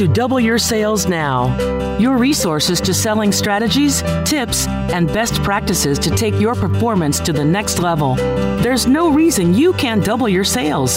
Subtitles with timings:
[0.00, 6.08] To Double Your Sales Now, your resources to selling strategies, tips, and best practices to
[6.08, 8.14] take your performance to the next level.
[8.62, 10.94] There's no reason you can't double your sales.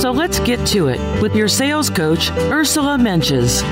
[0.00, 3.64] So let's get to it with your sales coach, Ursula Mentjes.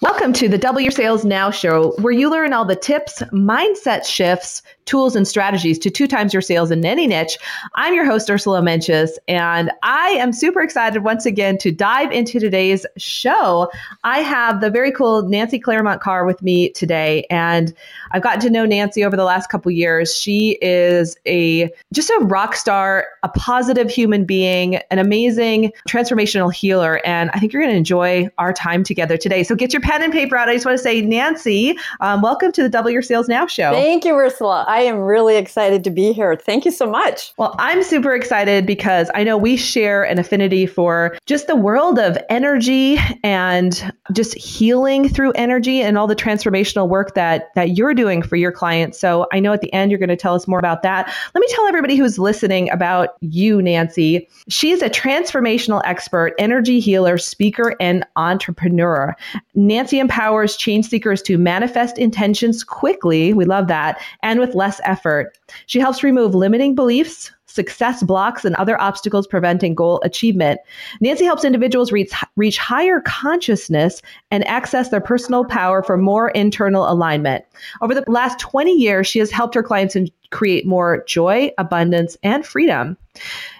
[0.00, 4.06] Welcome to the Double Your Sales Now show, where you learn all the tips, mindset
[4.06, 7.36] shifts, tools and strategies to two times your sales in any niche.
[7.74, 12.38] I'm your host, Ursula Mentjes, and I am super excited once again to dive into
[12.38, 13.70] today's show.
[14.04, 17.74] I have the very cool Nancy Clairmont Carr with me today, and
[18.12, 20.16] I've gotten to know Nancy over the last couple years.
[20.16, 27.00] She is a just a rock star, a positive human being, an amazing transformational healer,
[27.04, 29.42] and I think you're going to enjoy our time together today.
[29.42, 30.48] So get your pen and paper out.
[30.48, 33.72] I just want to say, Nancy, um, welcome to the Double Your Sales Now show.
[33.72, 34.64] Thank you, Ursula.
[34.82, 36.36] Am really excited to be here.
[36.36, 37.32] Thank you so much.
[37.36, 41.98] Well, I'm super excited because I know we share an affinity for just the world
[41.98, 47.94] of energy and just healing through energy and all the transformational work that that you're
[47.94, 48.98] doing for your clients.
[48.98, 51.06] So I know at the end you're going to tell us more about that.
[51.34, 54.28] Let me tell everybody who's listening about you, Nancy.
[54.48, 59.14] She's a transformational expert, energy healer, speaker, and entrepreneur.
[59.54, 63.32] Nancy empowers change seekers to manifest intentions quickly.
[63.32, 64.00] We love that.
[64.22, 65.38] And with less effort.
[65.66, 70.60] She helps remove limiting beliefs, success blocks, and other obstacles preventing goal achievement.
[71.00, 76.90] Nancy helps individuals reach, reach higher consciousness and access their personal power for more internal
[76.90, 77.44] alignment.
[77.80, 82.16] Over the last 20 years, she has helped her clients in, create more joy, abundance,
[82.22, 82.96] and freedom.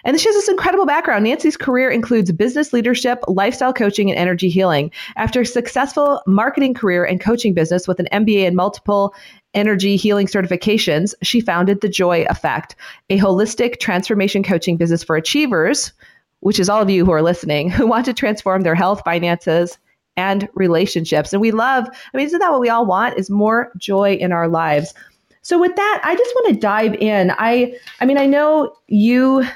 [0.04, 1.25] And she has this incredible background.
[1.25, 4.91] Nancy's career includes business leadership, lifestyle coaching, and energy healing.
[5.16, 9.15] After a successful marketing career and coaching business with an MBA and multiple
[9.55, 12.76] energy healing certifications, she founded The Joy Effect,
[13.09, 15.93] a holistic transformation coaching business for achievers,
[16.41, 19.78] which is all of you who are listening, who want to transform their health, finances,
[20.16, 21.32] and relationships.
[21.32, 23.19] And we love, I mean, isn't that what we all want?
[23.19, 24.94] Is more joy in our lives.
[25.46, 27.30] So with that, I just want to dive in.
[27.38, 29.46] I I mean, I know you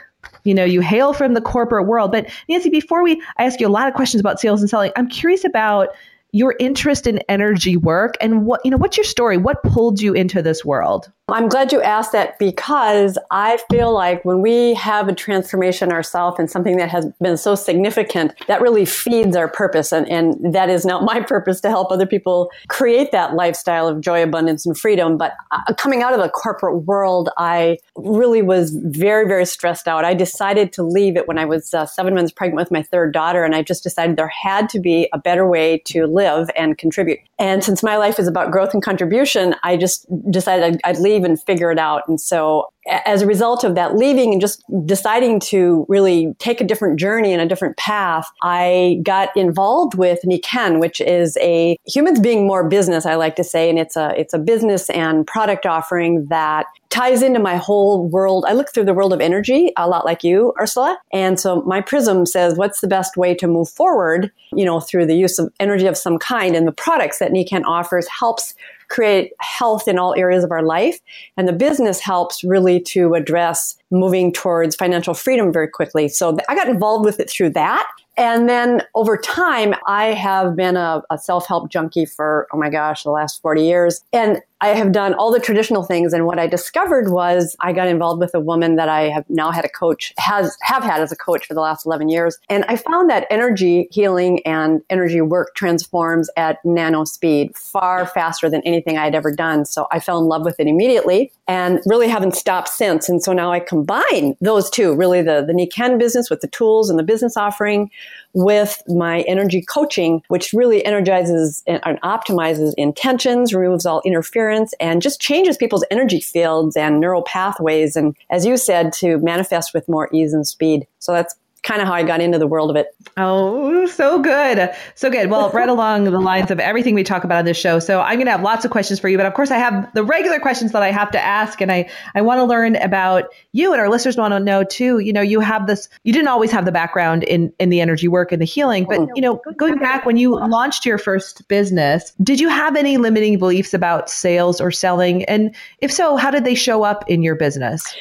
[0.44, 3.66] you know, you hail from the corporate world, but Nancy, before we I ask you
[3.66, 5.88] a lot of questions about sales and selling, I'm curious about
[6.32, 10.12] your interest in energy work and what you know what's your story what pulled you
[10.12, 15.08] into this world I'm glad you asked that because I feel like when we have
[15.08, 19.92] a transformation ourselves and something that has been so significant, that really feeds our purpose.
[19.92, 24.00] And, and that is not my purpose to help other people create that lifestyle of
[24.00, 25.16] joy, abundance, and freedom.
[25.16, 30.04] But uh, coming out of the corporate world, I really was very, very stressed out.
[30.04, 33.12] I decided to leave it when I was uh, seven months pregnant with my third
[33.12, 33.44] daughter.
[33.44, 37.19] And I just decided there had to be a better way to live and contribute.
[37.38, 41.25] And since my life is about growth and contribution, I just decided I'd, I'd leave
[41.25, 42.02] and figure it out.
[42.08, 46.65] And so as a result of that leaving and just deciding to really take a
[46.65, 52.21] different journey and a different path, I got involved with Nikken, which is a humans
[52.21, 53.69] being more business, I like to say.
[53.69, 58.44] And it's a, it's a business and product offering that ties into my whole world.
[58.49, 60.99] I look through the world of energy a lot like you, Ursula.
[61.12, 65.06] And so my prism says, what's the best way to move forward, you know, through
[65.06, 68.55] the use of energy of some kind and the products that Nikken offers helps
[68.90, 71.00] create health in all areas of our life.
[71.37, 76.08] And the business helps really to address moving towards financial freedom very quickly.
[76.08, 77.88] So I got involved with it through that.
[78.16, 82.69] And then over time, I have been a, a self help junkie for, oh my
[82.69, 84.04] gosh, the last 40 years.
[84.12, 86.12] And I have done all the traditional things.
[86.12, 89.50] And what I discovered was I got involved with a woman that I have now
[89.50, 92.38] had a coach, has, have had as a coach for the last 11 years.
[92.48, 98.50] And I found that energy healing and energy work transforms at nano speed far faster
[98.50, 99.64] than anything I had ever done.
[99.64, 103.08] So I fell in love with it immediately and really haven't stopped since.
[103.08, 106.90] And so now I combine those two, really the, the Nikken business with the tools
[106.90, 107.90] and the business offering
[108.32, 115.21] with my energy coaching, which really energizes and optimizes intentions, removes all interference, and just
[115.21, 117.97] changes people's energy fields and neural pathways.
[117.97, 120.87] And as you said, to manifest with more ease and speed.
[120.99, 122.94] So that's kind of how I got into the world of it.
[123.16, 124.70] Oh, so good.
[124.94, 125.30] So good.
[125.30, 127.78] Well, right along the lines of everything we talk about on this show.
[127.78, 129.92] So I'm going to have lots of questions for you, but of course I have
[129.94, 131.60] the regular questions that I have to ask.
[131.60, 135.00] And I, I want to learn about you and our listeners want to know too,
[135.00, 138.08] you know, you have this, you didn't always have the background in, in the energy
[138.08, 141.46] work and the healing, but oh, you know, going back when you launched your first
[141.48, 145.24] business, did you have any limiting beliefs about sales or selling?
[145.24, 147.94] And if so, how did they show up in your business?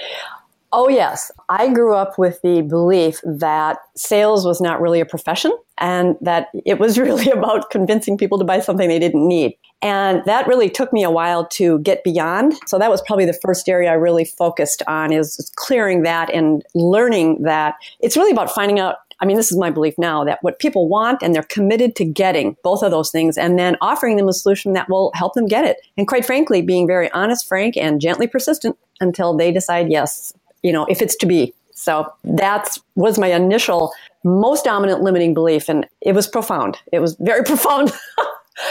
[0.71, 1.31] Oh, yes.
[1.49, 6.49] I grew up with the belief that sales was not really a profession and that
[6.65, 9.57] it was really about convincing people to buy something they didn't need.
[9.81, 12.53] And that really took me a while to get beyond.
[12.67, 16.63] So that was probably the first area I really focused on is clearing that and
[16.75, 20.39] learning that it's really about finding out I mean, this is my belief now that
[20.43, 24.15] what people want and they're committed to getting both of those things and then offering
[24.15, 25.75] them a solution that will help them get it.
[25.97, 30.33] And quite frankly, being very honest, frank, and gently persistent until they decide, yes,
[30.63, 31.53] you know, if it's to be.
[31.71, 35.69] So that was my initial most dominant limiting belief.
[35.69, 36.77] And it was profound.
[36.91, 37.91] It was very profound.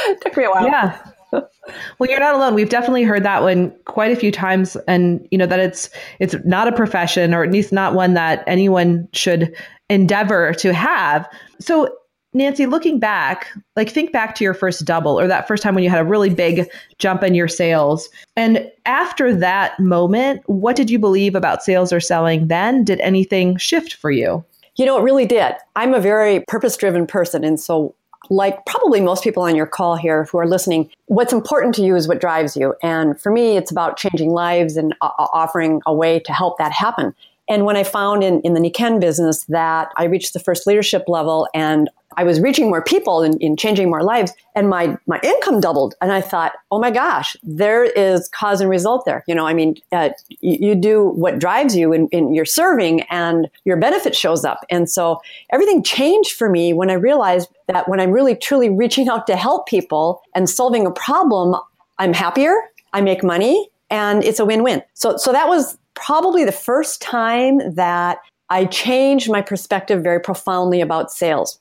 [0.06, 0.66] it took me a while.
[0.66, 0.98] Yeah.
[1.32, 2.54] well, you're not alone.
[2.54, 5.90] We've definitely heard that one quite a few times, and you know that it's
[6.20, 9.54] it's not a profession, or at least not one that anyone should
[9.90, 11.28] endeavor to have.
[11.60, 11.94] So,
[12.34, 15.82] Nancy, looking back, like think back to your first double or that first time when
[15.82, 18.08] you had a really big jump in your sales.
[18.36, 22.84] And after that moment, what did you believe about sales or selling then?
[22.84, 24.44] Did anything shift for you?
[24.76, 25.54] You know, it really did.
[25.74, 27.44] I'm a very purpose driven person.
[27.44, 27.94] And so,
[28.30, 31.96] like probably most people on your call here who are listening, what's important to you
[31.96, 32.74] is what drives you.
[32.82, 36.72] And for me, it's about changing lives and uh, offering a way to help that
[36.72, 37.14] happen.
[37.48, 41.04] And when I found in, in the Nikken business that I reached the first leadership
[41.08, 45.20] level and I was reaching more people and, and, changing more lives, and my my
[45.22, 45.94] income doubled.
[46.00, 49.22] And I thought, oh my gosh, there is cause and result there.
[49.28, 50.10] You know, I mean, uh,
[50.40, 54.64] you, you, do what drives you in, in your serving, and your benefit shows up.
[54.68, 55.20] And so
[55.52, 59.36] everything changed for me when I realized that when I'm really truly reaching out to
[59.36, 61.54] help people and solving a problem,
[61.98, 62.54] I'm happier,
[62.92, 64.82] I make money, and it's a win-win.
[64.94, 68.18] So so that was probably the first time that
[68.50, 71.58] I changed my perspective very profoundly about sales.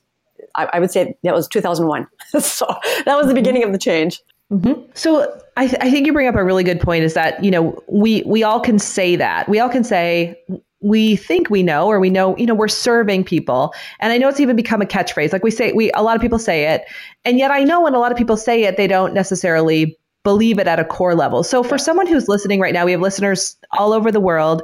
[0.56, 2.06] I, I would say that was 2001.
[2.40, 2.66] so
[3.04, 4.20] that was the beginning of the change.
[4.50, 4.80] Mm-hmm.
[4.94, 7.50] So I, th- I think you bring up a really good point is that, you
[7.50, 9.48] know, we, we all can say that.
[9.48, 10.40] We all can say,
[10.80, 14.28] we think we know or we know you know we're serving people and i know
[14.28, 16.84] it's even become a catchphrase like we say we a lot of people say it
[17.24, 20.58] and yet i know when a lot of people say it they don't necessarily believe
[20.58, 21.42] it at a core level.
[21.42, 24.60] So for someone who's listening right now, we have listeners all over the world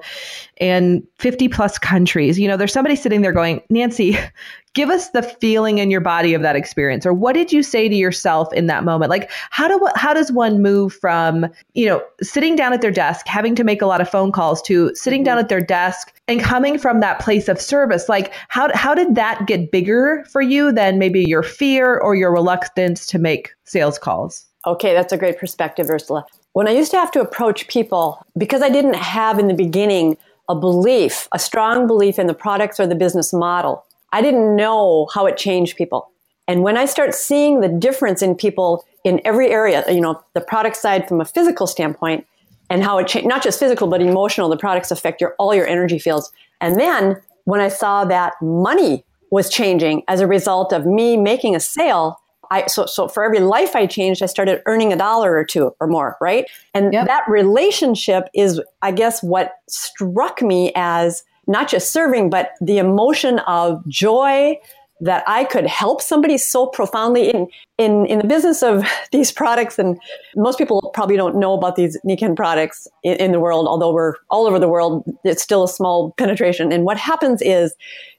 [0.58, 2.38] and 50 plus countries.
[2.38, 4.18] You know, there's somebody sitting there going, Nancy,
[4.74, 7.06] give us the feeling in your body of that experience.
[7.06, 9.08] Or what did you say to yourself in that moment?
[9.08, 13.26] Like how do how does one move from you know sitting down at their desk
[13.26, 15.24] having to make a lot of phone calls to sitting mm-hmm.
[15.24, 18.06] down at their desk and coming from that place of service?
[18.06, 22.34] Like how how did that get bigger for you than maybe your fear or your
[22.34, 26.24] reluctance to make sales calls Okay, that's a great perspective, Ursula.
[26.52, 30.16] When I used to have to approach people, because I didn't have in the beginning
[30.48, 35.08] a belief, a strong belief in the products or the business model, I didn't know
[35.12, 36.10] how it changed people.
[36.46, 40.40] And when I start seeing the difference in people in every area, you know, the
[40.40, 42.26] product side from a physical standpoint,
[42.70, 45.66] and how it changed, not just physical, but emotional, the products affect your, all your
[45.66, 46.30] energy fields.
[46.60, 51.54] And then when I saw that money was changing as a result of me making
[51.54, 52.18] a sale,
[52.50, 55.74] I, so, so for every life I changed, I started earning a dollar or two
[55.80, 56.46] or more, right?
[56.74, 57.06] And yep.
[57.06, 63.38] that relationship is, I guess, what struck me as not just serving, but the emotion
[63.40, 64.58] of joy
[65.00, 67.48] that I could help somebody so profoundly in,
[67.78, 69.78] in, in the business of these products.
[69.78, 69.98] And
[70.36, 74.14] most people probably don't know about these Nikken products in, in the world, although we're
[74.30, 76.72] all over the world, it's still a small penetration.
[76.72, 77.74] And what happens is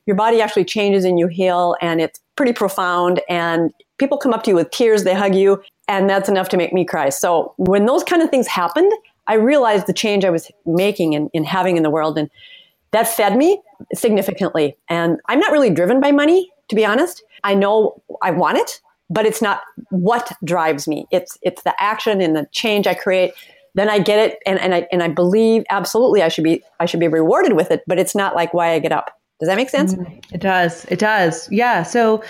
[0.05, 3.21] your body actually changes and you heal and it's pretty profound.
[3.29, 6.57] And people come up to you with tears, they hug you, and that's enough to
[6.57, 7.09] make me cry.
[7.09, 8.91] So when those kind of things happened,
[9.27, 12.17] I realized the change I was making and, having in the world.
[12.17, 12.29] And
[12.91, 13.61] that fed me
[13.93, 14.77] significantly.
[14.89, 17.23] And I'm not really driven by money, to be honest.
[17.43, 18.81] I know I want it.
[19.09, 21.05] but it's not what drives me.
[21.11, 23.33] It's it's the action and the change I create.
[23.75, 26.85] Then I get it, and, and I and I believe absolutely I should be I
[26.85, 27.83] should be rewarded with it.
[27.87, 29.11] But it's not like why I get up.
[29.39, 29.93] Does that make sense?
[29.93, 30.85] Mm, it does.
[30.85, 31.51] It does.
[31.51, 31.83] Yeah.
[31.83, 32.23] So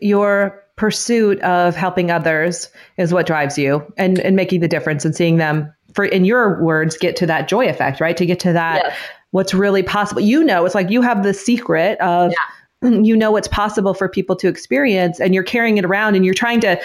[0.00, 5.14] your pursuit of helping others is what drives you, and and making the difference and
[5.14, 8.16] seeing them for in your words get to that joy effect, right?
[8.16, 8.82] To get to that.
[8.84, 8.96] Yes.
[9.32, 10.22] What's really possible.
[10.22, 12.36] You know, it's like you have the secret of yeah
[12.82, 16.34] you know what's possible for people to experience and you're carrying it around and you're
[16.34, 16.80] trying to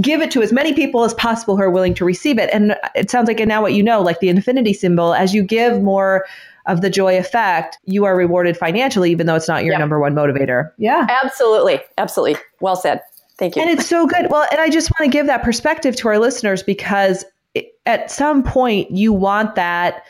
[0.00, 2.76] give it to as many people as possible who are willing to receive it and
[2.94, 5.82] it sounds like and now what you know like the infinity symbol as you give
[5.82, 6.24] more
[6.66, 10.14] of the joy effect you are rewarded financially even though it's not your number one
[10.14, 13.00] motivator yeah absolutely absolutely well said
[13.40, 15.96] thank you and it's so good well and i just want to give that perspective
[15.96, 17.24] to our listeners because
[17.86, 20.04] at some point you want that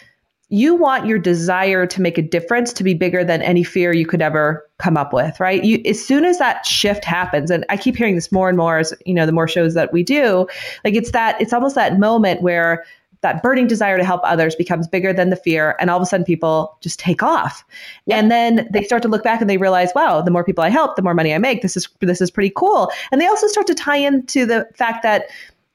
[0.50, 4.04] you want your desire to make a difference to be bigger than any fear you
[4.04, 5.62] could ever come up with, right?
[5.62, 8.78] You, as soon as that shift happens, and I keep hearing this more and more
[8.78, 10.48] as you know, the more shows that we do,
[10.84, 12.84] like it's that it's almost that moment where
[13.22, 16.06] that burning desire to help others becomes bigger than the fear and all of a
[16.06, 17.64] sudden people just take off
[18.10, 20.68] and then they start to look back and they realize wow the more people i
[20.68, 23.46] help the more money i make this is this is pretty cool and they also
[23.46, 25.28] start to tie into the fact that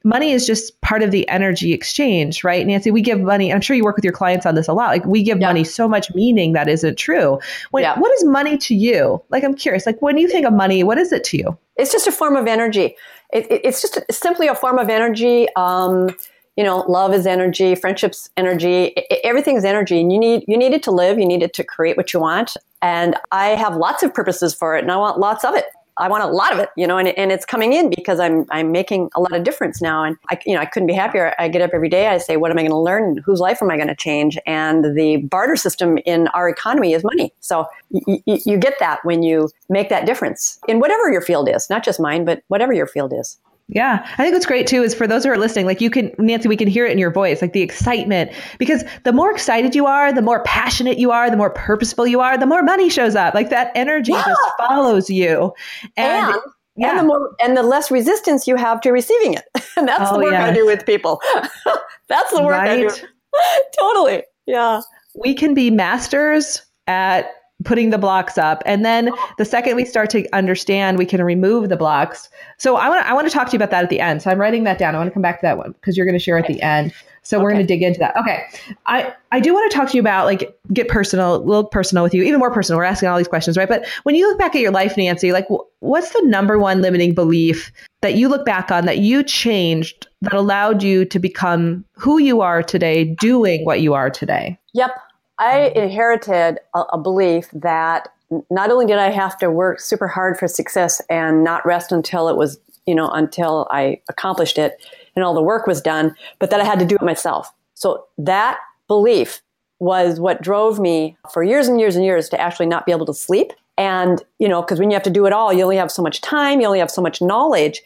[0.05, 2.65] money is just part of the energy exchange, right?
[2.65, 3.51] Nancy, we give money.
[3.51, 4.89] I'm sure you work with your clients on this a lot.
[4.89, 5.47] Like we give yeah.
[5.47, 7.39] money so much meaning that isn't true.
[7.71, 7.97] When, yeah.
[7.97, 9.21] What is money to you?
[9.29, 11.57] Like, I'm curious, like when you think of money, what is it to you?
[11.75, 12.95] It's just a form of energy.
[13.33, 15.47] It, it, it's just simply a form of energy.
[15.55, 16.15] Um,
[16.55, 20.74] you know, love is energy, friendship's energy, it, everything's energy, and you need you need
[20.74, 21.19] it to live.
[21.19, 22.55] You need it to create what you want.
[22.81, 25.65] And I have lots of purposes for it, and I want lots of it.
[25.97, 28.45] I want a lot of it, you know, and, and it's coming in because I'm
[28.51, 31.33] I'm making a lot of difference now, and I you know I couldn't be happier.
[31.39, 32.07] I get up every day.
[32.07, 33.17] I say, what am I going to learn?
[33.25, 34.38] Whose life am I going to change?
[34.45, 37.33] And the barter system in our economy is money.
[37.39, 41.50] So y- y- you get that when you make that difference in whatever your field
[41.50, 43.38] is, not just mine, but whatever your field is.
[43.67, 44.07] Yeah.
[44.13, 46.48] I think what's great too is for those who are listening, like you can, Nancy,
[46.48, 49.88] we can hear it in your voice, like the excitement, because the more excited you
[49.88, 53.15] are, the more passionate you are, the more purposeful you are, the more money shows
[53.15, 53.34] up.
[53.34, 54.24] Like that energy yeah.
[54.24, 55.51] just follows you.
[55.98, 56.41] And, and
[56.77, 56.91] yeah.
[56.91, 59.45] And the more and the less resistance you have to receiving it.
[59.77, 60.51] and that's oh, the work yes.
[60.51, 61.22] I do with people.
[62.07, 62.69] that's the work right?
[62.69, 62.89] I do.
[63.79, 64.24] totally.
[64.45, 64.81] Yeah.
[65.15, 67.31] We can be masters at
[67.63, 68.62] putting the blocks up.
[68.65, 72.29] And then the second we start to understand we can remove the blocks.
[72.57, 74.21] So i want to i want to talk to you about that at the end.
[74.21, 74.93] So i'm writing that down.
[74.93, 76.62] I want to come back to that one because you're going to share at the
[76.62, 76.93] end.
[77.24, 77.43] So okay.
[77.43, 78.15] we're going to dig into that.
[78.17, 78.43] Okay.
[78.85, 82.03] I i do want to talk to you about like get personal a little personal
[82.03, 82.77] with you even more personal.
[82.77, 83.69] We're asking all these questions right?
[83.69, 85.47] But when you look back at your life nancy like
[85.79, 87.71] what's the number one limiting belief
[88.01, 92.41] that you look back on that you changed that allowed you to become who you
[92.41, 94.59] are today doing what you are today?
[94.74, 94.91] Yep
[95.39, 95.79] I mm-hmm.
[95.79, 98.09] inherited a, a belief that
[98.49, 102.27] not only did I have to work super hard for success and not rest until
[102.27, 104.83] it was, you know, until I accomplished it
[105.15, 107.51] and all the work was done, but that I had to do it myself.
[107.75, 109.41] So that belief
[109.79, 113.05] was what drove me for years and years and years to actually not be able
[113.05, 113.51] to sleep.
[113.77, 116.01] And, you know, because when you have to do it all, you only have so
[116.01, 117.81] much time, you only have so much knowledge.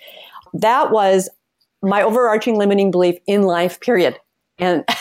[0.53, 1.29] That was
[1.81, 4.19] my overarching limiting belief in life, period.
[4.59, 4.83] And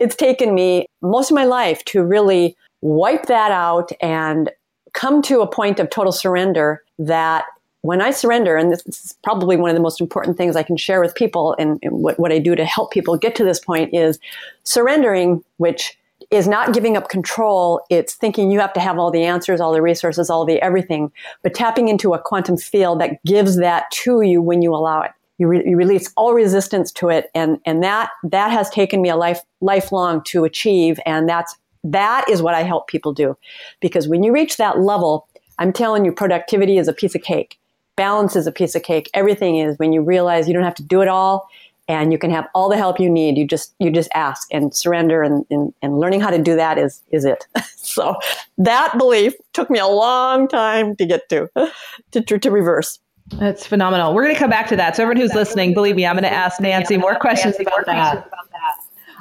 [0.00, 4.50] it's taken me most of my life to really wipe that out and
[4.94, 7.44] come to a point of total surrender that
[7.82, 10.76] when I surrender, and this is probably one of the most important things I can
[10.76, 13.60] share with people and, and what, what I do to help people get to this
[13.60, 14.18] point is
[14.64, 15.96] surrendering, which
[16.30, 17.80] is not giving up control.
[17.88, 21.12] It's thinking you have to have all the answers, all the resources, all the everything,
[21.42, 25.12] but tapping into a quantum field that gives that to you when you allow it
[25.38, 29.08] you, re- you release all resistance to it and and that that has taken me
[29.08, 33.36] a life lifelong to achieve and that's that is what I help people do.
[33.80, 35.28] Because when you reach that level
[35.58, 37.58] I'm telling you productivity is a piece of cake.
[37.96, 39.10] Balance is a piece of cake.
[39.12, 41.48] Everything is when you realize you don't have to do it all
[41.88, 43.36] and you can have all the help you need.
[43.36, 46.78] You just you just ask and surrender and and, and learning how to do that
[46.78, 47.46] is is it.
[47.88, 48.16] So
[48.58, 51.48] that belief took me a long time to get to
[52.10, 53.00] to, to, to reverse
[53.34, 54.14] that's phenomenal.
[54.14, 54.96] We're going to come back to that.
[54.96, 58.26] So everyone who's listening, believe me, I'm going to ask Nancy more questions about that.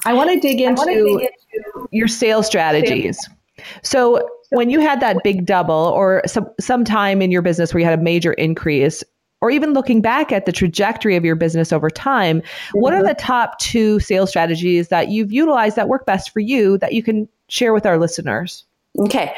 [0.06, 1.28] I want to dig into
[1.92, 3.20] your sales strategies.
[3.84, 7.80] So when you had that big double or some some time in your business where
[7.80, 9.04] you had a major increase,
[9.42, 12.42] or even looking back at the trajectory of your business over time,
[12.74, 13.08] what are mm-hmm.
[13.08, 17.04] the top two sales strategies that you've utilized that work best for you that you
[17.04, 18.64] can share with our listeners?
[19.00, 19.34] Okay.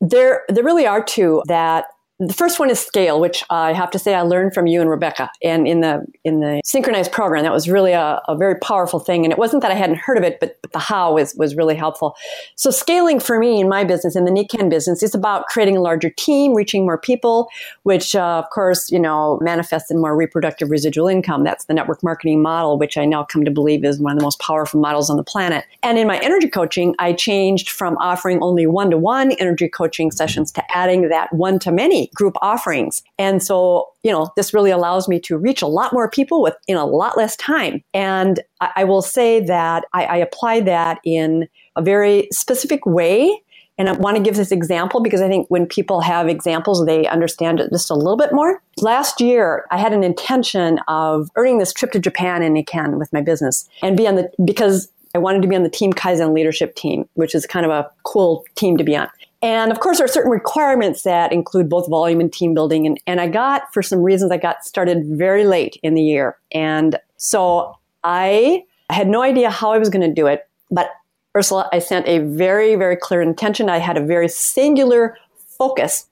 [0.00, 1.86] There there really are two that
[2.18, 4.88] the first one is scale, which I have to say I learned from you and
[4.88, 8.98] Rebecca, and in the in the synchronized program, that was really a, a very powerful
[8.98, 9.24] thing.
[9.24, 11.54] And it wasn't that I hadn't heard of it, but, but, the how was was
[11.54, 12.16] really helpful.
[12.54, 15.82] So scaling for me in my business, in the Nikken business, is about creating a
[15.82, 17.48] larger team, reaching more people,
[17.82, 21.44] which uh, of course you know manifests in more reproductive residual income.
[21.44, 24.24] That's the network marketing model, which I now come to believe is one of the
[24.24, 25.66] most powerful models on the planet.
[25.82, 30.10] And in my energy coaching, I changed from offering only one to one energy coaching
[30.10, 33.02] sessions to adding that one to many group offerings.
[33.18, 36.54] And so, you know, this really allows me to reach a lot more people with
[36.66, 37.82] in a lot less time.
[37.94, 43.42] And I, I will say that I, I apply that in a very specific way
[43.78, 47.06] and I want to give this example because I think when people have examples, they
[47.06, 48.62] understand it just a little bit more.
[48.78, 53.12] Last year, I had an intention of earning this trip to Japan in Nikken with
[53.12, 56.34] my business and be on the, because I wanted to be on the Team Kaizen
[56.34, 59.08] leadership team, which is kind of a cool team to be on.
[59.46, 62.84] And of course, there are certain requirements that include both volume and team building.
[62.84, 66.36] And, and I got, for some reasons, I got started very late in the year.
[66.50, 70.48] And so I had no idea how I was going to do it.
[70.68, 70.90] But
[71.36, 73.70] Ursula, I sent a very, very clear intention.
[73.70, 75.16] I had a very singular
[75.56, 76.08] focus.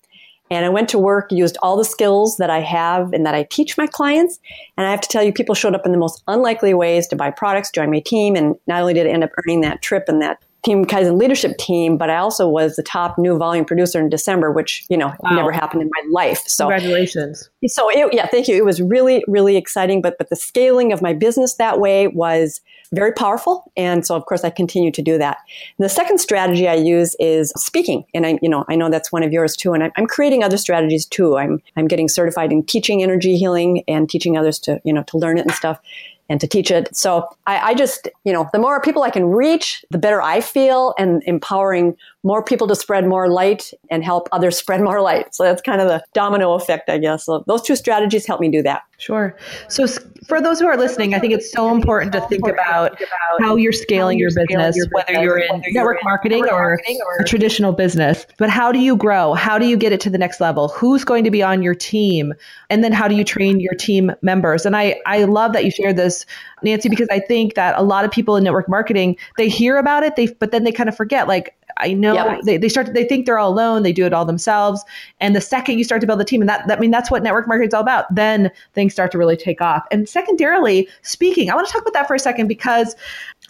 [0.49, 3.49] And I went to work, used all the skills that I have and that I
[3.51, 4.39] teach my clients.
[4.77, 7.17] And I have to tell you, people showed up in the most unlikely ways to
[7.17, 8.37] buy products, join my team.
[8.37, 11.59] And not only did I end up earning that trip and that Team Kaizen leadership
[11.59, 15.13] team, but I also was the top new volume producer in December, which, you know,
[15.21, 15.37] wow.
[15.37, 16.43] never happened in my life.
[16.47, 17.51] So congratulations.
[17.67, 18.57] So it, yeah, thank you.
[18.57, 20.01] It was really, really exciting.
[20.01, 22.61] But, but the scaling of my business that way was
[22.93, 23.73] very powerful.
[23.77, 25.39] And so of course I continue to do that.
[25.79, 28.05] And the second strategy I use is speaking.
[28.15, 29.73] And I, you know, I know that's one of yours too.
[29.73, 31.37] And I'm, I'm creating other strategies too.
[31.37, 35.19] I'm, I'm getting certified in teaching energy healing and teaching others to, you know, to
[35.19, 35.81] learn it and stuff
[36.29, 36.95] and to teach it.
[36.97, 40.41] So I, I, just, you know, the more people I can reach, the better I
[40.41, 45.35] feel and empowering more people to spread more light and help others spread more light.
[45.35, 47.25] So that's kind of the domino effect, I guess.
[47.25, 48.83] So those two strategies help me do that.
[48.99, 49.37] Sure.
[49.69, 49.87] So
[50.27, 52.97] for those who are listening, I think it's so important to think about
[53.41, 56.79] how you're scaling your business, whether you're in network marketing or
[57.21, 58.27] a traditional business.
[58.39, 59.35] But how do you grow?
[59.35, 60.69] How do you get it to the next level?
[60.69, 62.33] Who's going to be on your team?
[62.71, 64.65] And then how do you train your team members?
[64.65, 66.25] And I, I love that you shared this,
[66.63, 70.05] Nancy, because I think that a lot of people in network marketing, they hear about
[70.05, 73.05] it, they but then they kind of forget like I know they, they start they
[73.05, 74.85] think they're all alone, they do it all themselves.
[75.21, 77.11] And the second you start to build a team, and that, that I mean that's
[77.11, 79.85] what network marketing is all about, then things start to really take off.
[79.91, 82.95] And secondarily, speaking, I want to talk about that for a second because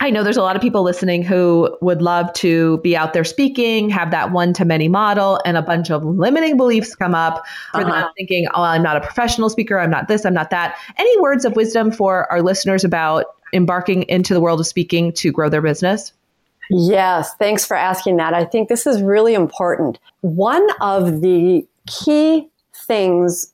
[0.01, 3.25] I know there's a lot of people listening who would love to be out there
[3.25, 7.45] speaking, have that one to many model, and a bunch of limiting beliefs come up
[7.73, 7.91] for uh-huh.
[7.91, 10.77] them thinking, oh, I'm not a professional speaker, I'm not this, I'm not that.
[10.97, 15.31] Any words of wisdom for our listeners about embarking into the world of speaking to
[15.31, 16.13] grow their business?
[16.71, 18.35] Yes, thanks for asking that.
[18.35, 19.99] I think this is really important.
[20.21, 23.53] One of the key things,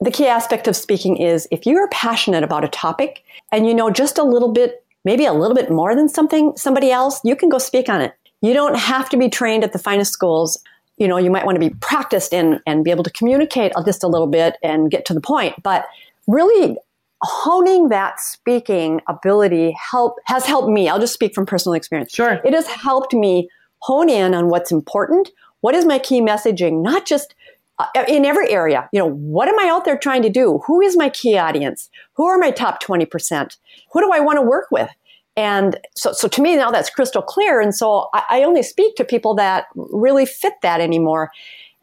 [0.00, 3.22] the key aspect of speaking is if you are passionate about a topic
[3.52, 6.90] and you know just a little bit, maybe a little bit more than something somebody
[6.90, 8.14] else, you can go speak on it.
[8.42, 10.62] You don't have to be trained at the finest schools.
[10.98, 14.02] You know, you might want to be practiced in and be able to communicate just
[14.04, 15.62] a little bit and get to the point.
[15.62, 15.86] But
[16.26, 16.76] really
[17.22, 20.88] honing that speaking ability help has helped me.
[20.88, 22.12] I'll just speak from personal experience.
[22.12, 22.40] Sure.
[22.44, 23.48] It has helped me
[23.78, 25.30] hone in on what's important.
[25.60, 26.82] What is my key messaging?
[26.82, 27.34] Not just
[27.78, 28.88] uh, in every area.
[28.92, 30.60] You know, what am I out there trying to do?
[30.66, 31.90] Who is my key audience?
[32.14, 33.56] Who are my top 20%?
[33.92, 34.90] Who do I want to work with?
[35.36, 37.60] And so, so to me now that's crystal clear.
[37.60, 41.30] And so I, I only speak to people that really fit that anymore.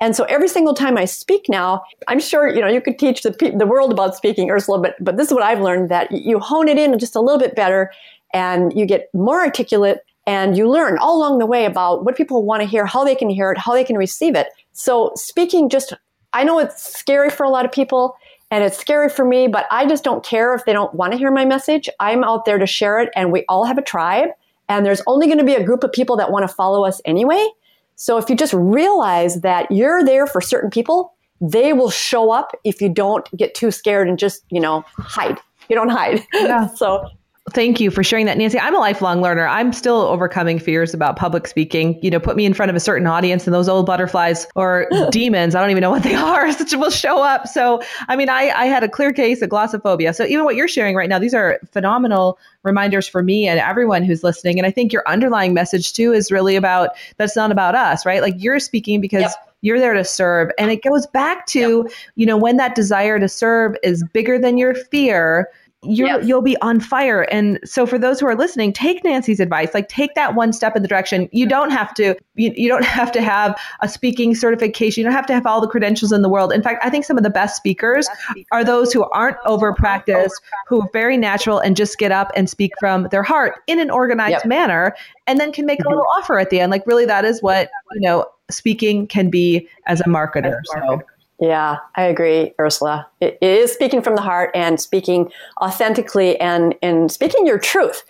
[0.04, 3.22] And so every single time I speak now, I'm sure, you know, you could teach
[3.22, 6.40] the, the world about speaking, Ursula, but, but this is what I've learned that you
[6.40, 7.90] hone it in just a little bit better
[8.34, 12.44] and you get more articulate and you learn all along the way about what people
[12.44, 14.48] want to hear, how they can hear it, how they can receive it.
[14.74, 15.94] So speaking just,
[16.34, 18.18] I know it's scary for a lot of people
[18.52, 21.18] and it's scary for me, but I just don't care if they don't want to
[21.18, 21.88] hear my message.
[22.02, 24.32] I'm out there to share it and we all have a tribe
[24.68, 27.00] and there's only going to be a group of people that want to follow us
[27.06, 27.48] anyway.
[27.96, 32.52] So if you just realize that you're there for certain people, they will show up
[32.64, 35.40] if you don't get too scared and just, you know, hide.
[35.70, 36.26] You don't hide.
[36.34, 36.68] Yeah.
[36.76, 37.08] so
[37.52, 38.58] Thank you for sharing that, Nancy.
[38.58, 39.46] I'm a lifelong learner.
[39.46, 42.00] I'm still overcoming fears about public speaking.
[42.02, 44.88] You know, put me in front of a certain audience and those old butterflies or
[45.12, 47.50] demons, I don't even know what they are, will show up.
[47.50, 50.16] So, I mean, I, I had a clear case of glossophobia.
[50.16, 54.04] So, even what you're sharing right now, these are phenomenal reminders for me and everyone
[54.04, 54.58] who's listening.
[54.58, 58.22] And I think your underlying message too is really about that's not about us, right?
[58.22, 59.22] Like you're speaking because.
[59.22, 59.32] Yep
[59.64, 61.92] you're there to serve and it goes back to yep.
[62.16, 65.48] you know when that desire to serve is bigger than your fear
[65.84, 66.26] you Yes.
[66.26, 67.24] you'll be on fire.
[67.24, 69.74] And so for those who are listening, take Nancy's advice.
[69.74, 71.30] Like take that one step in the direction.
[71.32, 75.02] You don't have to you, you don't have to have a speaking certification.
[75.02, 76.52] You don't have to have all the credentials in the world.
[76.52, 78.08] In fact, I think some of the best speakers
[78.52, 82.50] are those who aren't over practiced, who are very natural and just get up and
[82.50, 84.46] speak from their heart in an organized Yep.
[84.46, 84.96] manner
[85.28, 86.72] and then can make a little offer at the end.
[86.72, 90.60] Like really that is what, you know, speaking can be as a marketer.
[90.66, 91.02] So
[91.40, 93.08] Yeah, I agree, Ursula.
[93.20, 98.04] It, is speaking from the heart and speaking authentically and and speaking your truth.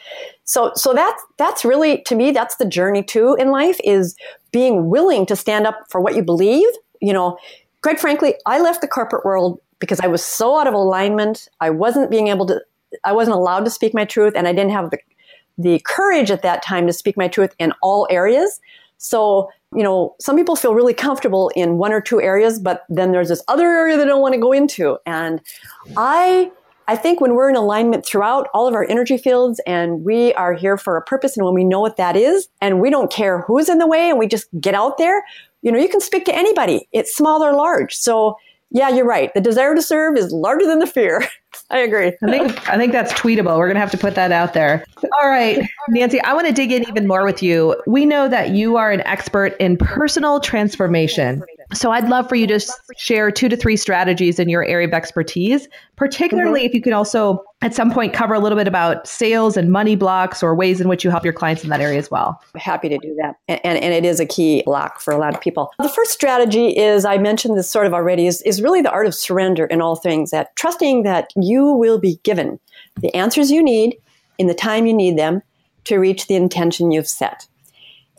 [0.44, 4.16] So so that's that's really to me that's the journey too in life is
[4.52, 6.68] being willing to stand up for what you believe.
[7.02, 7.38] You know,
[7.82, 11.48] quite frankly, I left the corporate world because I was so out of alignment.
[11.60, 12.62] I wasn't being able to
[13.04, 15.00] I wasn't allowed to speak my truth and I didn't have the
[15.58, 18.60] the courage at that time to speak my truth in all areas.
[18.98, 23.12] So, you know, some people feel really comfortable in one or two areas, but then
[23.12, 24.98] there's this other area they don't want to go into.
[25.06, 25.42] And
[25.98, 26.52] I
[26.88, 30.54] I think when we're in alignment throughout all of our energy fields and we are
[30.54, 33.42] here for a purpose and when we know what that is and we don't care
[33.42, 35.24] who's in the way and we just get out there,
[35.62, 36.88] you know, you can speak to anybody.
[36.92, 37.96] It's small or large.
[37.96, 38.36] So,
[38.70, 39.34] yeah, you're right.
[39.34, 41.26] The desire to serve is larger than the fear.
[41.70, 42.08] I agree.
[42.08, 43.58] I think I think that's tweetable.
[43.58, 44.86] We're gonna have to put that out there.
[45.22, 47.76] All right, Nancy, I want to dig in even more with you.
[47.88, 51.44] We know that you are an expert in personal transformation.
[51.74, 52.60] So I'd love for you to
[52.98, 56.68] share two to three strategies in your area of expertise, particularly mm-hmm.
[56.68, 59.96] if you can also at some point cover a little bit about sales and money
[59.96, 62.40] blocks or ways in which you help your clients in that area as well.
[62.56, 63.36] happy to do that.
[63.48, 65.72] And, and, and it is a key block for a lot of people.
[65.80, 69.08] The first strategy is, I mentioned this sort of already, is, is really the art
[69.08, 72.60] of surrender in all things, that trusting that you will be given
[73.02, 73.98] the answers you need
[74.38, 75.42] in the time you need them
[75.86, 77.48] to reach the intention you've set.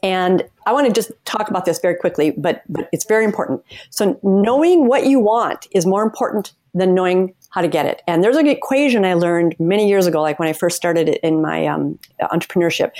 [0.03, 3.63] And I want to just talk about this very quickly, but, but it's very important.
[3.91, 8.03] So knowing what you want is more important than knowing how to get it.
[8.07, 11.41] And there's an equation I learned many years ago, like when I first started in
[11.41, 12.91] my um, entrepreneurship.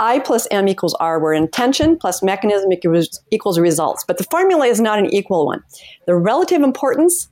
[0.00, 4.04] I plus M equals R, where intention plus mechanism equals, equals results.
[4.04, 5.62] But the formula is not an equal one.
[6.06, 7.28] The relative importance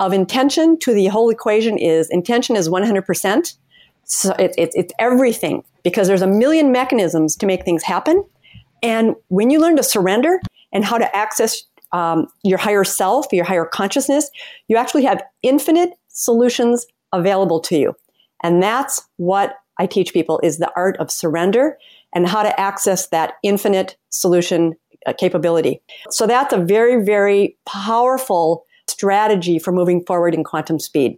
[0.00, 3.56] of intention to the whole equation is intention is 100%.
[4.04, 8.24] So it, it, it's everything because there's a million mechanisms to make things happen.
[8.82, 10.40] And when you learn to surrender
[10.72, 14.30] and how to access um, your higher self, your higher consciousness,
[14.68, 17.94] you actually have infinite solutions available to you.
[18.42, 21.76] And that's what I teach people is the art of surrender
[22.14, 24.74] and how to access that infinite solution
[25.06, 25.82] uh, capability.
[26.08, 28.64] So that's a very, very powerful
[29.00, 31.16] strategy for moving forward in quantum speed.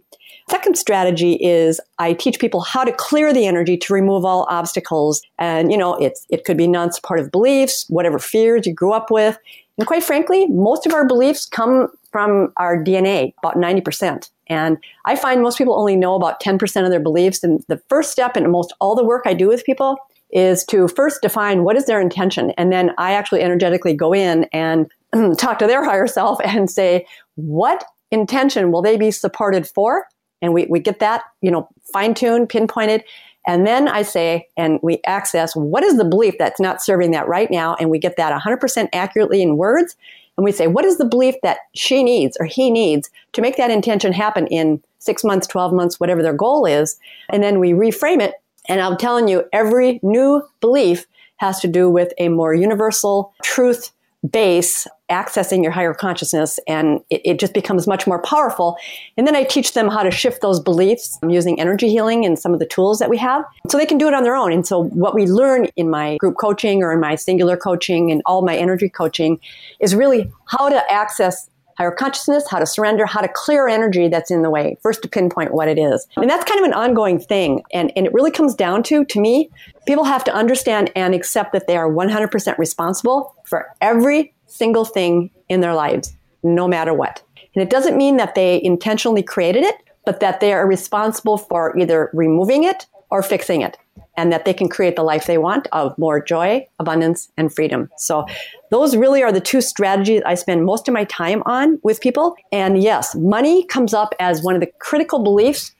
[0.49, 5.21] Second strategy is I teach people how to clear the energy to remove all obstacles.
[5.37, 9.37] And, you know, it's, it could be non-supportive beliefs, whatever fears you grew up with.
[9.77, 14.29] And quite frankly, most of our beliefs come from our DNA, about 90%.
[14.47, 17.43] And I find most people only know about 10% of their beliefs.
[17.43, 19.97] And the first step in most all the work I do with people
[20.31, 22.51] is to first define what is their intention.
[22.51, 24.89] And then I actually energetically go in and
[25.37, 30.05] talk to their higher self and say, what intention will they be supported for?
[30.41, 33.03] And we, we get that, you know, fine tuned, pinpointed.
[33.47, 37.27] And then I say, and we access what is the belief that's not serving that
[37.27, 37.75] right now?
[37.75, 39.95] And we get that 100% accurately in words.
[40.37, 43.57] And we say, what is the belief that she needs or he needs to make
[43.57, 46.97] that intention happen in six months, 12 months, whatever their goal is?
[47.29, 48.35] And then we reframe it.
[48.67, 51.05] And I'm telling you, every new belief
[51.37, 53.91] has to do with a more universal truth
[54.29, 58.77] base accessing your higher consciousness and it, it, just becomes much more powerful.
[59.17, 62.53] And then i teach them how to shift those beliefs using energy healing and some
[62.53, 63.43] of the tools that we have.
[63.69, 64.53] So they can do it on their own.
[64.53, 68.21] And so what we learn in my group coaching or in my singular coaching and
[68.25, 69.39] all my energy coaching
[69.79, 74.31] is really how to access higher consciousness, how to surrender, how to clear energy that's
[74.31, 76.07] in the way, first to pinpoint what it is.
[76.15, 77.63] And that's kind of an ongoing thing.
[77.73, 79.49] And, and it really comes down to, to me,
[79.85, 85.31] people have to understand and accept that they are 100% responsible for every single thing
[85.49, 87.23] in their lives, no matter what.
[87.55, 91.77] And it doesn't mean that they intentionally created it, but that they are responsible for
[91.77, 93.77] either removing it or fixing it
[94.15, 97.89] and that they can create the life they want of more joy, abundance, and freedom.
[97.97, 98.25] So,
[98.69, 102.35] those really are the two strategies I spend most of my time on with people.
[102.51, 105.73] And yes, money comes up as one of the critical beliefs.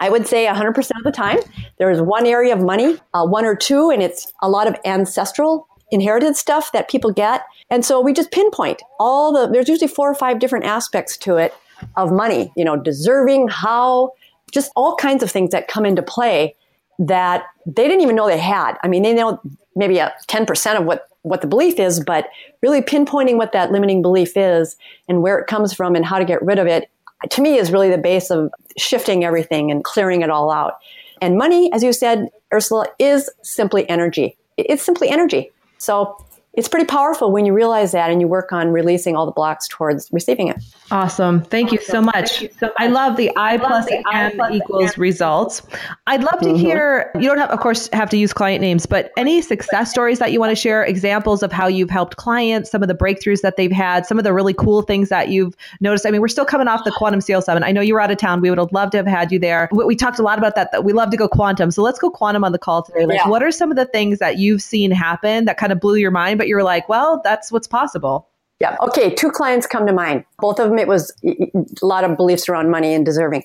[0.00, 1.38] I would say 100% of the time.
[1.78, 4.76] There is one area of money, uh, one or two, and it's a lot of
[4.84, 7.42] ancestral inherited stuff that people get.
[7.70, 11.36] And so we just pinpoint all the, there's usually four or five different aspects to
[11.36, 11.54] it
[11.96, 14.12] of money, you know, deserving, how,
[14.52, 16.54] just all kinds of things that come into play
[16.98, 18.76] that they didn't even know they had.
[18.82, 19.40] I mean, they know
[19.74, 22.28] maybe a 10% of what, what the belief is, but
[22.62, 24.76] really pinpointing what that limiting belief is
[25.08, 26.88] and where it comes from and how to get rid of it.
[27.30, 30.78] to me is really the base of shifting everything and clearing it all out.
[31.20, 34.36] And money, as you said, Ursula, is simply energy.
[34.56, 35.50] It's simply energy.
[35.78, 36.16] So
[36.56, 39.68] it's pretty powerful when you realize that and you work on releasing all the blocks
[39.68, 40.56] towards receiving it.
[40.90, 41.42] Awesome.
[41.42, 42.42] Thank you so much.
[42.42, 42.74] You so much.
[42.78, 44.94] I love the I, plus the M plus equals M.
[44.96, 45.62] results.
[46.06, 46.56] I'd love to mm-hmm.
[46.56, 50.18] hear, you don't have, of course, have to use client names, but any success stories
[50.18, 53.42] that you want to share, examples of how you've helped clients, some of the breakthroughs
[53.42, 56.06] that they've had, some of the really cool things that you've noticed.
[56.06, 57.64] I mean, we're still coming off the Quantum Sales Summit.
[57.64, 58.40] I know you were out of town.
[58.40, 59.68] We would have loved to have had you there.
[59.72, 61.70] We, we talked a lot about that, that we love to go quantum.
[61.70, 63.04] So let's go quantum on the call today.
[63.04, 63.28] Like, yeah.
[63.28, 66.10] what are some of the things that you've seen happen that kind of blew your
[66.10, 68.28] mind, but but you're like, well, that's what's possible.
[68.60, 68.76] Yeah.
[68.80, 69.12] Okay.
[69.12, 70.24] Two clients come to mind.
[70.38, 73.42] Both of them, it was a lot of beliefs around money and deserving.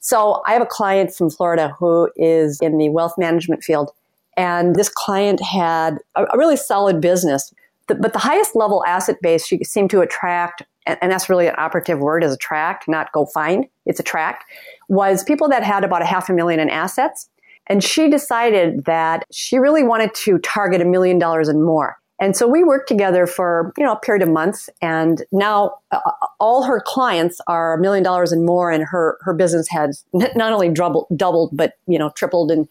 [0.00, 3.90] So I have a client from Florida who is in the wealth management field.
[4.38, 7.52] And this client had a, a really solid business.
[7.86, 11.98] But the highest level asset base she seemed to attract, and that's really an operative
[11.98, 14.44] word is attract, not go find, it's attract,
[14.88, 17.28] was people that had about a half a million in assets.
[17.66, 21.98] And she decided that she really wanted to target a million dollars and more.
[22.20, 24.68] And so we worked together for, you know, a period of months.
[24.82, 26.00] And now uh,
[26.40, 28.70] all her clients are a million dollars and more.
[28.70, 32.50] And her, her business has not only doubled, doubled, but, you know, tripled.
[32.50, 32.68] And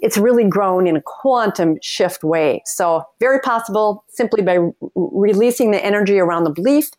[0.00, 2.62] it's really grown in a quantum shift way.
[2.66, 6.90] So very possible simply by re- releasing the energy around the belief.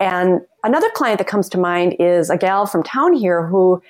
[0.00, 3.82] And another client that comes to mind is a gal from town here who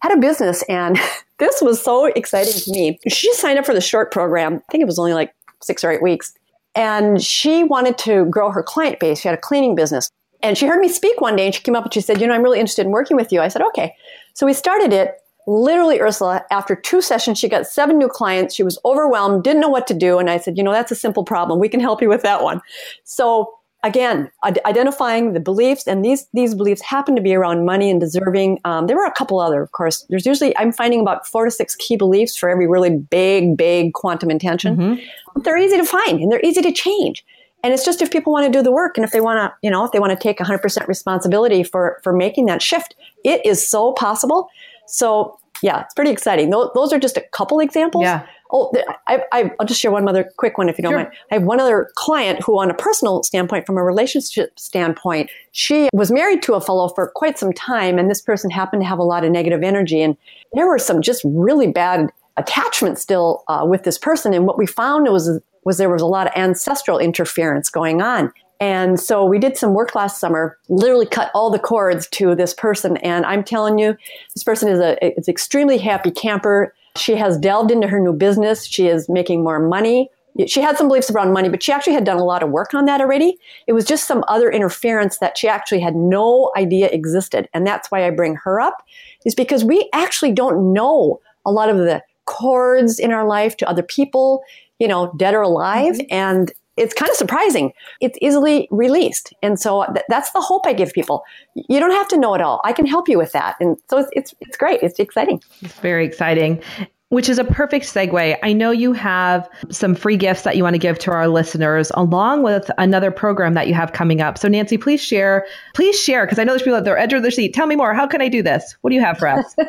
[0.00, 0.98] had a business and
[1.38, 2.98] this was so exciting to me.
[3.08, 4.62] She signed up for the short program.
[4.68, 6.37] I think it was only like six or eight weeks.
[6.78, 9.20] And she wanted to grow her client base.
[9.20, 10.12] She had a cleaning business.
[10.42, 12.28] And she heard me speak one day and she came up and she said, You
[12.28, 13.40] know, I'm really interested in working with you.
[13.40, 13.96] I said, Okay.
[14.34, 15.16] So we started it.
[15.48, 18.54] Literally, Ursula, after two sessions, she got seven new clients.
[18.54, 20.20] She was overwhelmed, didn't know what to do.
[20.20, 21.58] And I said, You know, that's a simple problem.
[21.58, 22.60] We can help you with that one.
[23.02, 28.00] So again, identifying the beliefs, and these these beliefs happen to be around money and
[28.00, 28.60] deserving.
[28.64, 30.04] Um, there were a couple other, of course.
[30.08, 33.92] There's usually I'm finding about four to six key beliefs for every really big, big
[33.94, 34.76] quantum intention.
[34.76, 35.40] Mm-hmm.
[35.42, 37.24] They're easy to find and they're easy to change.
[37.64, 39.56] And it's just if people want to do the work and if they want to,
[39.62, 43.44] you know, if they want to take 100% responsibility for for making that shift, it
[43.44, 44.48] is so possible.
[44.86, 46.50] So yeah, it's pretty exciting.
[46.50, 48.04] Those, those are just a couple examples.
[48.04, 48.26] Yeah.
[48.50, 48.72] Oh,
[49.06, 51.00] I, I, will just share one other quick one if you don't sure.
[51.00, 51.12] mind.
[51.30, 55.88] I have one other client who, on a personal standpoint, from a relationship standpoint, she
[55.92, 58.98] was married to a fellow for quite some time, and this person happened to have
[58.98, 60.16] a lot of negative energy, and
[60.54, 64.32] there were some just really bad attachments still uh, with this person.
[64.32, 68.32] And what we found was was there was a lot of ancestral interference going on.
[68.60, 72.52] And so we did some work last summer, literally cut all the cords to this
[72.54, 72.96] person.
[72.98, 73.96] And I'm telling you,
[74.34, 76.74] this person is a, is extremely happy camper.
[76.96, 78.66] She has delved into her new business.
[78.66, 80.10] She is making more money.
[80.46, 82.72] She had some beliefs around money, but she actually had done a lot of work
[82.72, 83.38] on that already.
[83.66, 87.48] It was just some other interference that she actually had no idea existed.
[87.52, 88.84] And that's why I bring her up
[89.24, 93.68] is because we actually don't know a lot of the cords in our life to
[93.68, 94.42] other people,
[94.78, 95.94] you know, dead or alive.
[95.94, 96.14] Mm-hmm.
[96.14, 97.72] And it's kind of surprising.
[98.00, 99.32] It's easily released.
[99.42, 101.24] And so th- that's the hope I give people.
[101.54, 102.60] You don't have to know it all.
[102.64, 103.56] I can help you with that.
[103.60, 104.80] And so it's, it's, it's great.
[104.82, 105.42] It's exciting.
[105.62, 106.62] It's very exciting.
[107.10, 108.36] Which is a perfect segue.
[108.42, 111.90] I know you have some free gifts that you want to give to our listeners,
[111.94, 114.36] along with another program that you have coming up.
[114.36, 115.46] So, Nancy, please share.
[115.74, 117.54] Please share, because I know there's people at their edge of their seat.
[117.54, 117.94] Tell me more.
[117.94, 118.76] How can I do this?
[118.82, 119.56] What do you have for us?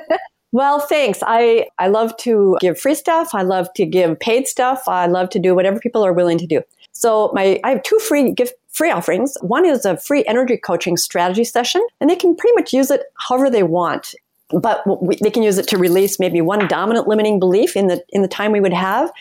[0.51, 1.19] Well, thanks.
[1.25, 3.35] I, I love to give free stuff.
[3.35, 4.87] I love to give paid stuff.
[4.87, 6.61] I love to do whatever people are willing to do.
[6.99, 9.37] So my I have two free gift free offerings.
[9.39, 13.03] One is a free energy coaching strategy session, and they can pretty much use it
[13.17, 14.15] however they want.
[14.49, 18.03] But we, they can use it to release maybe one dominant limiting belief in the
[18.09, 19.13] in the time we would have,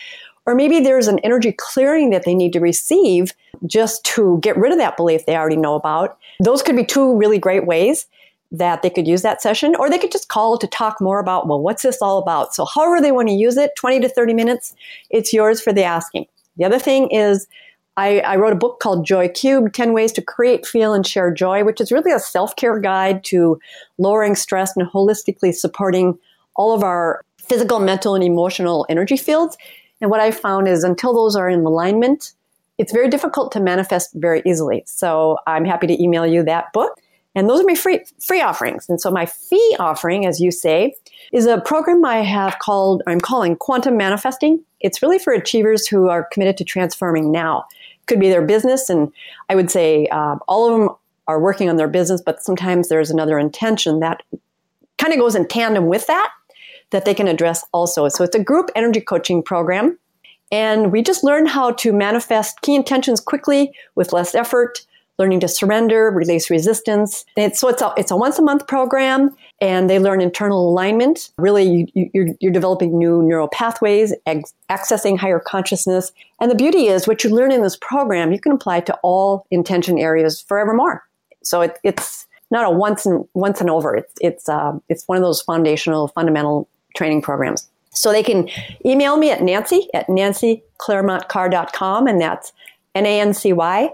[0.45, 3.31] or maybe there's an energy clearing that they need to receive
[3.65, 6.17] just to get rid of that belief they already know about.
[6.43, 8.07] Those could be two really great ways
[8.51, 11.47] that they could use that session, or they could just call to talk more about,
[11.47, 12.53] well, what's this all about?
[12.53, 14.75] So, however they want to use it, 20 to 30 minutes,
[15.09, 16.25] it's yours for the asking.
[16.57, 17.47] The other thing is
[17.97, 21.33] I, I, wrote a book called Joy Cube 10 Ways to Create, Feel, and Share
[21.33, 23.59] Joy, which is really a self care guide to
[23.97, 26.17] lowering stress and holistically supporting
[26.55, 29.57] all of our physical, mental, and emotional energy fields.
[30.01, 32.33] And what I found is until those are in alignment,
[32.77, 34.83] it's very difficult to manifest very easily.
[34.85, 36.97] So I'm happy to email you that book.
[37.35, 38.89] And those are my free, free offerings.
[38.89, 40.95] And so my fee offering, as you say,
[41.31, 44.63] is a program I have called, I'm calling Quantum Manifesting.
[44.79, 47.65] It's really for achievers who are committed to transforming now
[48.09, 48.89] could be their business.
[48.89, 49.13] And
[49.47, 50.95] I would say uh, all of them
[51.27, 54.23] are working on their business, but sometimes there's another intention that
[54.97, 56.29] kind of goes in tandem with that
[56.89, 58.09] that they can address also.
[58.09, 59.97] So it's a group energy coaching program.
[60.51, 64.81] And we just learn how to manifest key intentions quickly with less effort,
[65.19, 67.25] learning to surrender, release resistance.
[67.35, 71.31] It's, so it's a, it's a once a month program and they learn internal alignment.
[71.37, 76.13] Really, you, you're, you're developing new neural pathways, ex- accessing higher consciousness.
[76.39, 79.45] And the beauty is what you learn in this program, you can apply to all
[79.51, 81.03] intention areas forevermore.
[81.43, 83.95] So it, it's not a once and once and over.
[83.95, 87.67] It's, it's, uh, it's one of those foundational, fundamental training programs.
[87.91, 88.49] So they can
[88.85, 92.53] email me at nancy at nancyclairmontcarr.com and that's
[92.95, 93.89] N-A-N-C-Y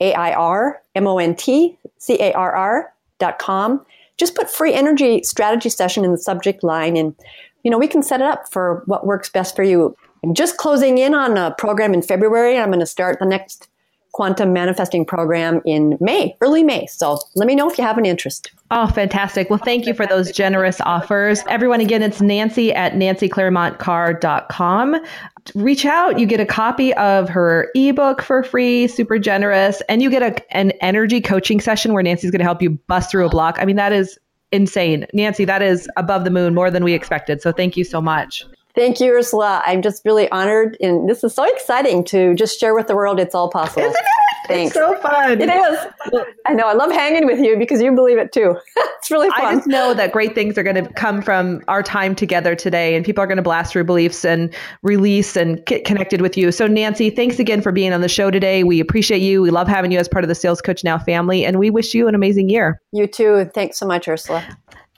[0.00, 3.84] C-L-A-I-R-M-O-N-T-C-A-R-R dot com.
[4.16, 7.14] Just put free energy strategy session in the subject line and,
[7.62, 9.94] you know, we can set it up for what works best for you.
[10.24, 12.58] I'm just closing in on a program in February.
[12.58, 13.68] I'm going to start the next
[14.12, 16.86] quantum manifesting program in May, early May.
[16.86, 18.50] So let me know if you have an interest.
[18.70, 19.48] Oh, fantastic.
[19.48, 21.44] Well, thank you for those generous offers.
[21.48, 24.96] Everyone, again, it's Nancy at nancyclairmontcarr.com.
[25.54, 26.18] Reach out.
[26.18, 30.56] You get a copy of her ebook for free, super generous, and you get a,
[30.56, 33.56] an energy coaching session where Nancy's going to help you bust through a block.
[33.58, 34.18] I mean, that is
[34.52, 35.06] insane.
[35.12, 37.42] Nancy, that is above the moon, more than we expected.
[37.42, 38.44] So thank you so much.
[38.78, 39.60] Thank you, Ursula.
[39.66, 43.18] I'm just really honored, and this is so exciting to just share with the world
[43.18, 43.82] it's all possible.
[43.82, 44.46] Isn't it?
[44.46, 44.76] Thanks.
[44.76, 45.42] It's so fun.
[45.42, 46.24] It is.
[46.46, 46.68] I know.
[46.68, 48.56] I love hanging with you because you believe it too.
[48.76, 49.44] it's really fun.
[49.44, 52.94] I just know that great things are going to come from our time together today,
[52.94, 56.52] and people are going to blast through beliefs and release and get connected with you.
[56.52, 58.62] So, Nancy, thanks again for being on the show today.
[58.62, 59.42] We appreciate you.
[59.42, 61.94] We love having you as part of the Sales Coach Now family, and we wish
[61.94, 62.80] you an amazing year.
[62.92, 63.50] You too.
[63.52, 64.46] Thanks so much, Ursula.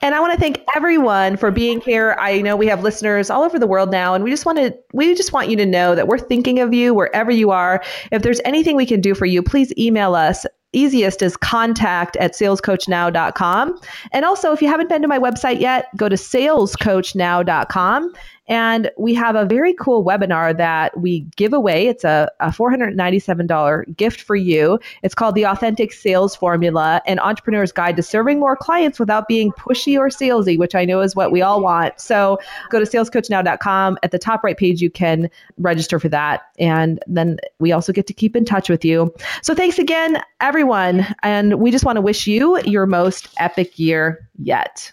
[0.01, 2.15] And I want to thank everyone for being here.
[2.19, 4.75] I know we have listeners all over the world now, and we just want to
[4.93, 7.83] we just want you to know that we're thinking of you wherever you are.
[8.11, 12.33] If there's anything we can do for you, please email us easiest is contact at
[12.33, 13.79] salescoachnow.com.
[14.11, 18.13] And also, if you haven't been to my website yet, go to salescoachnow.com
[18.51, 21.87] and we have a very cool webinar that we give away.
[21.87, 24.77] It's a, a $497 gift for you.
[25.03, 29.53] It's called The Authentic Sales Formula An Entrepreneur's Guide to Serving More Clients Without Being
[29.53, 31.97] Pushy or Salesy, which I know is what we all want.
[31.97, 33.97] So go to salescoachnow.com.
[34.03, 36.41] At the top right page, you can register for that.
[36.59, 39.15] And then we also get to keep in touch with you.
[39.43, 41.07] So thanks again, everyone.
[41.23, 44.91] And we just want to wish you your most epic year yet.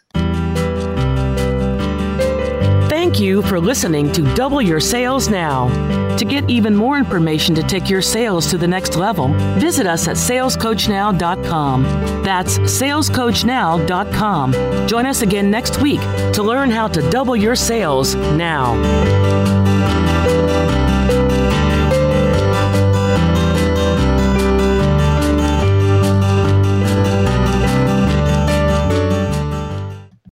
[3.08, 5.68] Thank you for listening to Double Your Sales Now.
[6.18, 10.08] To get even more information to take your sales to the next level, visit us
[10.08, 11.84] at salescoachnow.com.
[12.22, 14.52] That's salescoachnow.com.
[14.86, 16.02] Join us again next week
[16.34, 18.74] to learn how to double your sales now.